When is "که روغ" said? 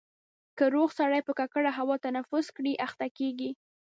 0.57-0.89